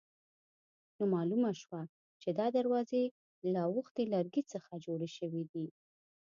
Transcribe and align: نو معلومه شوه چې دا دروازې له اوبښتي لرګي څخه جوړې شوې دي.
نو 0.97 1.03
معلومه 1.13 1.49
شوه 1.61 1.81
چې 2.21 2.29
دا 2.39 2.47
دروازې 2.57 3.03
له 3.53 3.59
اوبښتي 3.67 4.03
لرګي 4.13 4.43
څخه 4.53 4.71
جوړې 4.85 5.09
شوې 5.17 5.43
دي. 5.51 5.65